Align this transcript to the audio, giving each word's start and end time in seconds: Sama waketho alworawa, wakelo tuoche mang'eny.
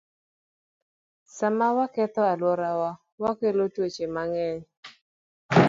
Sama 1.35 1.67
waketho 1.77 2.21
alworawa, 2.31 2.91
wakelo 3.21 3.63
tuoche 3.73 4.05
mang'eny. 4.15 4.61